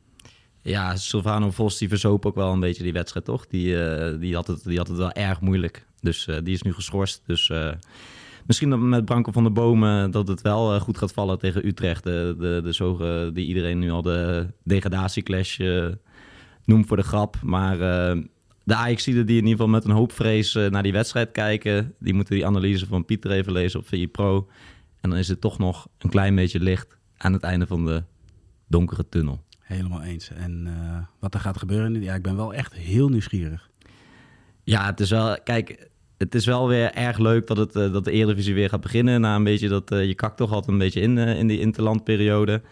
Ja, 0.67 0.97
Silvano 0.97 1.51
Vos 1.51 1.79
die 1.79 1.89
verzoop 1.89 2.27
ook 2.27 2.35
wel 2.35 2.53
een 2.53 2.61
beetje 2.61 2.83
die 2.83 2.93
wedstrijd, 2.93 3.27
toch? 3.27 3.47
Die, 3.47 3.67
uh, 3.67 4.21
die, 4.21 4.35
had, 4.35 4.47
het, 4.47 4.65
die 4.65 4.77
had 4.77 4.89
het 4.89 4.97
wel 4.97 5.13
erg 5.13 5.41
moeilijk. 5.41 5.87
Dus 6.01 6.27
uh, 6.27 6.37
die 6.43 6.55
is 6.55 6.63
nu 6.63 6.73
geschorst. 6.73 7.23
Dus 7.27 7.49
uh, 7.49 7.73
misschien 8.47 8.89
met 8.89 9.05
Branko 9.05 9.33
van 9.33 9.43
der 9.43 9.53
Bomen 9.53 10.11
dat 10.11 10.29
het 10.29 10.41
wel 10.41 10.81
goed 10.81 10.99
gaat 10.99 11.13
vallen 11.13 11.39
tegen 11.39 11.67
Utrecht. 11.67 12.05
De, 12.05 12.37
de, 12.39 12.61
de 12.79 13.31
die 13.35 13.47
iedereen 13.47 13.79
nu 13.79 13.91
al 13.91 14.03
de 14.03 14.47
degradatieclash 14.65 15.59
noemt 16.65 16.87
voor 16.87 16.97
de 16.97 17.03
grap. 17.03 17.37
Maar 17.43 17.79
de 18.65 18.75
Ajaxiden 18.75 19.27
die 19.27 19.37
in 19.37 19.47
ieder 19.47 19.57
geval 19.57 19.73
met 19.73 19.85
een 19.85 19.91
hoop 19.91 20.13
vrees 20.13 20.53
naar 20.53 20.83
die 20.83 20.93
wedstrijd 20.93 21.33
kijken, 21.33 21.95
die 21.99 22.15
moeten 22.15 22.35
die 22.35 22.47
analyse 22.47 22.87
van 22.87 23.05
Pieter 23.05 23.31
even 23.31 23.53
lezen 23.53 23.81
op 23.81 23.89
VI 23.89 24.09
Pro. 24.09 24.49
En 25.01 25.11
dan 25.11 25.19
is 25.19 25.29
het 25.29 25.41
toch 25.41 25.59
nog 25.59 25.89
een 25.99 26.11
klein 26.11 26.35
beetje 26.35 26.61
licht 26.61 26.99
aan 27.17 27.33
het 27.33 27.43
einde 27.43 27.67
van 27.67 27.85
de 27.85 28.03
donkere 28.67 29.09
tunnel. 29.09 29.45
Helemaal 29.61 30.03
eens. 30.03 30.31
En 30.31 30.65
uh, 30.67 30.99
wat 31.19 31.35
er 31.35 31.41
gaat 31.41 31.59
gebeuren, 31.59 32.03
ja, 32.03 32.15
ik 32.15 32.23
ben 32.23 32.37
wel 32.37 32.55
echt 32.55 32.75
heel 32.75 33.09
nieuwsgierig. 33.09 33.71
Ja, 34.65 34.87
het 34.87 35.01
is 35.01 35.11
wel, 35.11 35.37
kijk, 35.45 35.89
het 36.17 36.35
is 36.35 36.47
wel 36.47 36.69
weer 36.69 36.93
erg 36.93 37.19
leuk 37.19 37.47
dat, 37.47 37.57
het, 37.57 37.77
uh, 37.77 37.93
dat 37.93 38.05
de 38.05 38.11
Eredivisie 38.11 38.55
weer 38.55 38.69
gaat 38.69 38.81
beginnen. 38.81 39.21
Na 39.21 39.37
een 39.37 39.45
beetje 39.45 39.69
dat 39.69 39.93
uh, 39.93 40.05
je 40.05 40.15
kakt 40.15 40.37
toch 40.37 40.53
altijd 40.53 40.73
een 40.73 40.79
beetje 40.79 41.01
in, 41.01 41.19
in 41.19 41.47
die 41.47 41.61
interlandperiode. 41.61 42.63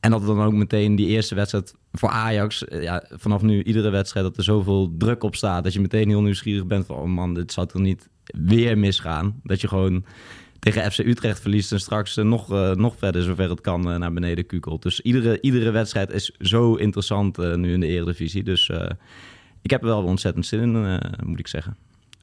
En 0.00 0.10
dat 0.10 0.20
het 0.20 0.28
dan 0.28 0.42
ook 0.42 0.52
meteen 0.52 0.96
die 0.96 1.06
eerste 1.06 1.34
wedstrijd 1.34 1.74
voor 1.92 2.08
Ajax, 2.08 2.64
ja, 2.68 3.04
vanaf 3.10 3.42
nu 3.42 3.62
iedere 3.62 3.90
wedstrijd, 3.90 4.26
dat 4.26 4.36
er 4.36 4.42
zoveel 4.42 4.94
druk 4.98 5.22
op 5.22 5.36
staat. 5.36 5.64
Dat 5.64 5.72
je 5.72 5.80
meteen 5.80 6.08
heel 6.08 6.22
nieuwsgierig 6.22 6.66
bent 6.66 6.86
van, 6.86 6.96
oh 6.96 7.08
man, 7.08 7.34
dit 7.34 7.52
zou 7.52 7.66
toch 7.66 7.82
niet 7.82 8.08
weer 8.24 8.78
misgaan. 8.78 9.40
Dat 9.42 9.60
je 9.60 9.68
gewoon 9.68 10.04
tegen 10.58 10.92
FC 10.92 10.98
Utrecht 10.98 11.40
verliest 11.40 11.72
en 11.72 11.80
straks 11.80 12.16
uh, 12.16 12.24
nog, 12.24 12.52
uh, 12.52 12.70
nog 12.70 12.96
verder, 12.96 13.22
zover 13.22 13.50
het 13.50 13.60
kan, 13.60 13.90
uh, 13.90 13.96
naar 13.96 14.12
beneden 14.12 14.46
kukelt. 14.46 14.82
Dus 14.82 15.00
iedere, 15.00 15.40
iedere 15.40 15.70
wedstrijd 15.70 16.12
is 16.12 16.30
zo 16.38 16.74
interessant 16.74 17.36
nu 17.36 17.72
in 17.72 17.80
de 17.80 17.86
Eredivisie. 17.86 18.42
Dus 18.42 18.70
ik 19.62 19.70
heb 19.70 19.80
er 19.80 19.86
wel 19.86 20.02
ontzettend 20.02 20.46
zin 20.46 20.60
in, 20.60 21.00
moet 21.24 21.38
ik 21.38 21.48
zeggen. 21.48 21.76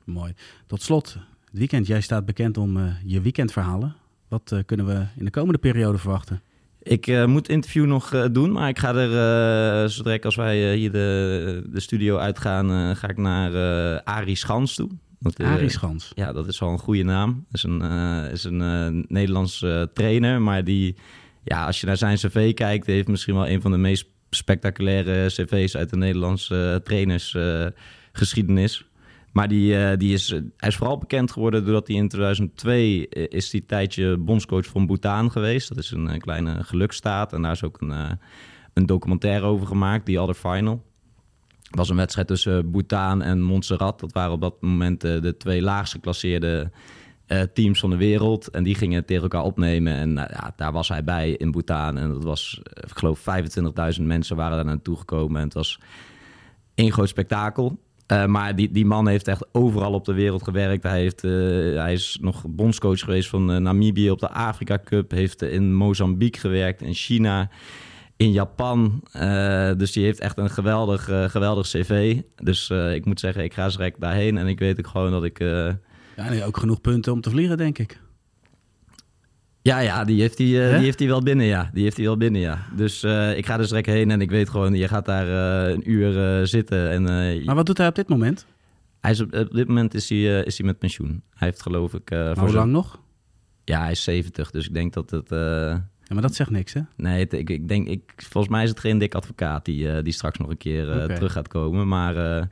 Mooi. 0.03 0.33
Tot 0.67 0.81
slot, 0.81 1.17
het 1.45 1.57
weekend. 1.59 1.87
Jij 1.87 2.01
staat 2.01 2.25
bekend 2.25 2.57
om 2.57 2.95
je 3.05 3.21
weekendverhalen. 3.21 3.95
Wat 4.27 4.61
kunnen 4.65 4.85
we 4.85 5.05
in 5.17 5.25
de 5.25 5.31
komende 5.31 5.59
periode 5.59 5.97
verwachten? 5.97 6.41
Ik 6.81 7.07
uh, 7.07 7.25
moet 7.25 7.49
interview 7.49 7.85
nog 7.85 8.13
uh, 8.13 8.25
doen, 8.31 8.51
maar 8.51 8.69
ik 8.69 8.79
ga 8.79 8.95
er, 8.95 9.09
uh, 9.83 9.89
zodra 9.89 10.17
als 10.21 10.35
wij 10.35 10.75
hier 10.75 10.91
de, 10.91 11.63
de 11.69 11.79
studio 11.79 12.17
uitgaan, 12.17 12.95
ga 12.95 13.07
ik 13.07 13.17
naar 13.17 13.51
Arie 14.03 14.35
Schans 14.35 14.75
toe. 14.75 14.89
Dat, 15.33 15.47
Arie 15.47 15.69
Schans? 15.69 16.11
Ja, 16.15 16.33
dat 16.33 16.47
is 16.47 16.59
wel 16.59 16.69
een 16.69 16.79
goede 16.79 17.03
naam. 17.03 17.45
is 17.51 17.63
een, 17.63 17.81
is 18.31 18.43
een 18.43 19.05
Nederlands 19.07 19.65
trainer, 19.93 20.41
maar 20.41 20.63
die, 20.63 20.95
ja, 21.43 21.65
als 21.65 21.79
je 21.79 21.85
naar 21.85 21.97
zijn 21.97 22.15
cv 22.15 22.53
kijkt, 22.53 22.85
heeft 22.85 23.07
misschien 23.07 23.35
wel 23.35 23.47
een 23.47 23.61
van 23.61 23.71
de 23.71 23.77
meest 23.77 24.05
spectaculaire 24.29 25.27
cv's 25.27 25.75
uit 25.75 25.89
de 25.89 25.97
Nederlandse 25.97 26.81
trainersgeschiedenis. 26.83 28.85
Maar 29.31 29.47
die, 29.47 29.97
die 29.97 30.13
is, 30.13 30.29
hij 30.29 30.69
is 30.69 30.75
vooral 30.75 30.97
bekend 30.97 31.31
geworden 31.31 31.63
doordat 31.63 31.87
hij 31.87 31.95
in 31.95 32.07
2002 32.07 33.07
is 33.09 33.49
die 33.49 33.65
tijdje 33.65 34.17
bondscoach 34.17 34.65
van 34.65 34.85
Bhutan 34.85 35.31
geweest. 35.31 35.67
Dat 35.67 35.77
is 35.77 35.91
een, 35.91 36.05
een 36.05 36.21
kleine 36.21 36.63
geluksstaat 36.63 37.33
en 37.33 37.41
daar 37.41 37.51
is 37.51 37.63
ook 37.63 37.81
een, 37.81 38.19
een 38.73 38.85
documentaire 38.85 39.45
over 39.45 39.67
gemaakt, 39.67 40.05
The 40.05 40.19
Other 40.19 40.35
Final. 40.35 40.83
Was 41.75 41.89
een 41.89 41.95
wedstrijd 41.95 42.27
tussen 42.27 42.71
Bhutan 42.71 43.21
en 43.21 43.41
Montserrat. 43.41 43.99
Dat 43.99 44.11
waren 44.11 44.31
op 44.31 44.41
dat 44.41 44.61
moment 44.61 45.05
uh, 45.05 45.21
de 45.21 45.37
twee 45.37 45.61
laagst 45.61 45.93
geclasseerde 45.93 46.71
teams 47.53 47.79
van 47.79 47.89
de 47.89 47.97
wereld. 47.97 48.49
En 48.49 48.63
die 48.63 48.75
gingen 48.75 49.05
tegen 49.05 49.23
elkaar 49.23 49.43
opnemen. 49.43 49.93
En 49.93 50.13
ja, 50.13 50.53
daar 50.55 50.71
was 50.71 50.87
hij 50.87 51.03
bij 51.03 51.31
in 51.31 51.51
Bhutan. 51.51 51.97
En 51.97 52.09
dat 52.09 52.23
was, 52.23 52.61
ik 52.73 52.97
geloof, 52.97 53.25
25.000 53.97 54.01
mensen 54.01 54.35
waren 54.35 54.55
daar 54.55 54.65
naartoe 54.65 54.97
gekomen. 54.97 55.37
En 55.37 55.43
het 55.43 55.53
was 55.53 55.79
één 56.75 56.91
groot 56.91 57.09
spektakel. 57.09 57.79
Maar 58.27 58.55
die, 58.55 58.71
die 58.71 58.85
man 58.85 59.07
heeft 59.07 59.27
echt 59.27 59.45
overal 59.51 59.93
op 59.93 60.05
de 60.05 60.13
wereld 60.13 60.43
gewerkt. 60.43 60.83
Hij, 60.83 60.99
heeft, 60.99 61.21
hij 61.21 61.93
is 61.93 62.17
nog 62.21 62.43
bondscoach 62.47 62.99
geweest 62.99 63.29
van 63.29 63.63
Namibië 63.63 64.11
op 64.11 64.19
de 64.19 64.29
Afrika 64.29 64.79
Cup. 64.83 65.11
Heeft 65.11 65.41
in 65.41 65.75
Mozambique 65.75 66.39
gewerkt, 66.39 66.81
in 66.81 66.93
China, 66.93 67.49
in 68.17 68.31
Japan. 68.31 69.03
dus 69.77 69.91
die 69.91 70.03
heeft 70.03 70.19
echt 70.19 70.37
een 70.37 70.49
geweldig, 70.49 71.03
geweldig 71.31 71.67
cv. 71.67 72.21
Dus 72.35 72.69
ik 72.69 73.05
moet 73.05 73.19
zeggen, 73.19 73.43
ik 73.43 73.53
ga 73.53 73.69
direct 73.69 73.99
daarheen. 73.99 74.37
En 74.37 74.47
ik 74.47 74.59
weet 74.59 74.79
ook 74.79 74.87
gewoon 74.87 75.11
dat 75.11 75.23
ik... 75.23 75.39
ja, 76.15 76.45
ook 76.45 76.57
genoeg 76.57 76.81
punten 76.81 77.13
om 77.13 77.21
te 77.21 77.29
vliegen, 77.29 77.57
denk 77.57 77.77
ik. 77.77 78.03
Ja, 79.61 79.79
ja, 79.79 80.03
die 80.03 80.21
heeft 80.21 80.37
hij, 80.37 80.47
die 80.47 80.57
heeft 80.57 81.03
wel 81.03 81.23
binnen, 81.23 81.45
ja. 81.45 81.69
Die 81.73 81.83
heeft 81.83 81.97
hij 81.97 82.05
wel 82.05 82.17
binnen, 82.17 82.41
ja. 82.41 82.65
Dus 82.75 83.03
ik 83.35 83.45
ga 83.45 83.59
er 83.59 83.67
direct 83.67 83.85
heen 83.85 84.11
en 84.11 84.21
ik 84.21 84.29
weet 84.29 84.49
gewoon, 84.49 84.73
je 84.73 84.87
gaat 84.87 85.05
daar 85.05 85.27
een 85.69 85.91
uur 85.91 86.47
zitten. 86.47 86.89
En, 86.89 87.03
maar 87.45 87.55
wat 87.55 87.65
doet 87.65 87.77
hij 87.77 87.87
op 87.87 87.95
dit 87.95 88.09
moment? 88.09 88.45
Hij 88.99 89.11
is 89.11 89.21
op, 89.21 89.33
op 89.33 89.51
dit 89.51 89.67
moment 89.67 89.93
is 89.93 90.09
hij, 90.09 90.43
is 90.43 90.57
hij 90.57 90.67
met 90.67 90.79
pensioen. 90.79 91.23
Hij 91.29 91.47
heeft 91.47 91.61
geloof 91.61 91.93
ik... 91.93 92.09
maar 92.09 92.39
hoe 92.39 92.53
lang 92.53 92.71
nog? 92.71 92.99
Ja, 93.63 93.81
hij 93.81 93.91
is 93.91 94.03
70, 94.03 94.51
dus 94.51 94.67
ik 94.67 94.73
denk 94.73 94.93
dat 94.93 95.09
het... 95.09 95.29
Ja, 96.07 96.13
maar 96.13 96.21
dat 96.21 96.35
zegt 96.35 96.49
niks, 96.49 96.73
hè? 96.73 96.81
Nee, 96.95 97.19
het, 97.19 97.33
ik, 97.33 97.49
ik 97.49 97.67
denk, 97.67 97.87
ik, 97.87 98.01
volgens 98.15 98.53
mij 98.53 98.63
is 98.63 98.69
het 98.69 98.79
geen 98.79 98.97
dik 98.97 99.15
advocaat 99.15 99.65
die, 99.65 100.01
die 100.01 100.13
straks 100.13 100.37
nog 100.37 100.49
een 100.49 100.57
keer 100.57 101.03
okay. 101.03 101.15
terug 101.15 101.31
gaat 101.31 101.47
komen. 101.47 101.87
Maar 101.87 102.47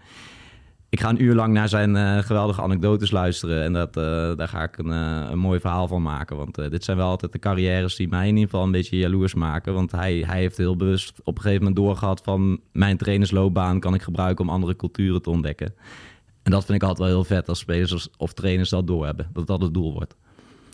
ik 0.90 1.00
ga 1.00 1.10
een 1.10 1.24
uur 1.24 1.36
lang 1.36 1.54
naar 1.54 1.70
zijn 1.70 2.24
geweldige 2.24 2.62
anekdotes 2.62 3.12
luisteren. 3.12 3.64
En 3.64 3.74
dat, 3.74 3.94
daar 4.38 4.48
ga 4.48 4.64
ik 4.64 4.78
een, 4.78 4.90
een 4.90 5.40
mooi 5.40 5.60
verhaal 5.60 5.88
van 5.88 6.02
maken. 6.02 6.38
Want 6.38 6.56
dit 6.56 6.84
zijn 6.84 6.98
wel 6.98 7.08
altijd 7.08 7.32
de 7.32 7.40
carrières 7.40 7.96
die 7.96 8.08
mij 8.08 8.28
in 8.28 8.36
ieder 8.36 8.50
geval 8.50 8.66
een 8.66 8.72
beetje 8.72 8.98
jaloers 8.98 9.34
maken. 9.34 9.74
Want 9.74 9.92
hij, 9.92 10.24
hij 10.28 10.40
heeft 10.40 10.58
heel 10.58 10.76
bewust 10.76 11.20
op 11.24 11.36
een 11.36 11.42
gegeven 11.42 11.64
moment 11.64 11.86
doorgehad 11.86 12.22
van... 12.24 12.60
mijn 12.72 12.98
trainersloopbaan 12.98 13.80
kan 13.80 13.94
ik 13.94 14.02
gebruiken 14.02 14.46
om 14.46 14.52
andere 14.52 14.76
culturen 14.76 15.22
te 15.22 15.30
ontdekken. 15.30 15.74
En 16.44 16.52
dat 16.52 16.66
vind 16.66 16.82
ik 16.82 16.88
altijd 16.88 17.08
wel 17.08 17.18
heel 17.18 17.36
vet 17.38 17.50
als 17.50 17.60
spelers 17.60 18.10
of 18.18 18.34
trainers 18.34 18.70
dat 18.70 18.88
doorhebben. 18.88 19.30
Dat 19.34 19.48
dat 19.48 19.62
het 19.62 19.74
doel 19.74 19.94
wordt. 19.94 20.16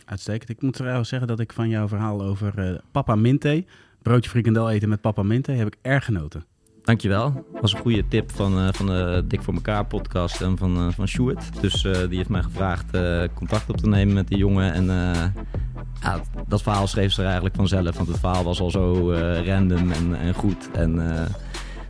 Uitstekend. 0.10 0.50
Ik 0.50 0.62
moet 0.62 0.74
trouwens 0.74 1.10
zeggen 1.10 1.28
dat 1.28 1.40
ik 1.40 1.54
van 1.54 1.70
jouw 1.70 1.88
verhaal 1.88 2.22
over 2.22 2.82
Papa 2.92 3.16
Minte... 3.16 3.66
broodje 4.02 4.30
frikandel 4.30 4.70
eten 4.70 4.90
met 4.90 5.02
Papa 5.02 5.24
Minte, 5.24 5.52
heb 5.52 5.68
ik 5.68 5.78
erg 5.82 6.06
genoten. 6.06 6.46
Dankjewel. 6.84 7.46
Dat 7.52 7.62
was 7.62 7.74
een 7.74 7.80
goede 7.80 8.08
tip 8.08 8.32
van, 8.32 8.58
uh, 8.58 8.68
van 8.72 8.86
de 8.86 9.24
Dik 9.28 9.42
voor 9.42 9.54
elkaar 9.54 9.86
podcast 9.86 10.42
en 10.42 10.58
van, 10.58 10.78
uh, 10.78 10.94
van 10.94 11.08
Sjoerd. 11.08 11.62
Dus 11.62 11.84
uh, 11.84 11.94
die 11.94 12.18
heeft 12.18 12.30
mij 12.30 12.42
gevraagd 12.42 12.98
contact 13.34 13.70
op 13.70 13.78
te 13.78 13.88
nemen 13.88 14.14
met 14.14 14.28
die 14.28 14.38
jongen. 14.38 14.74
En 14.74 14.86
ja, 16.02 16.22
dat 16.48 16.62
verhaal 16.62 16.88
schreef 16.88 17.12
ze 17.12 17.20
er 17.20 17.26
eigenlijk 17.26 17.56
vanzelf. 17.56 17.96
Want 17.96 18.08
het 18.08 18.20
verhaal 18.20 18.44
was 18.44 18.60
al 18.62 18.72
zo 18.72 19.12
random 19.46 19.92
en, 19.92 20.16
en 20.16 20.34
goed. 20.34 20.70
En, 20.72 21.02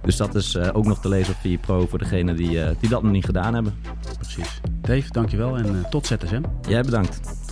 dus 0.02 0.18
dat 0.18 0.36
is 0.36 0.58
ook 0.58 0.86
nog 0.86 1.02
te 1.02 1.10
lezen 1.10 1.34
op 1.34 1.40
4 1.40 1.58
Pro 1.58 1.88
voor 1.88 2.00
degenen 2.00 2.36
die, 2.36 2.60
die 2.80 2.90
dat 2.90 3.04
nog 3.04 3.12
niet 3.12 3.26
gedaan 3.26 3.54
hebben. 3.54 3.74
Precies. 4.18 4.62
Dave, 4.82 5.12
dankjewel 5.12 5.58
en 5.58 5.86
tot 5.90 6.06
ZSM. 6.06 6.42
Jij 6.68 6.82
bedankt. 6.82 7.39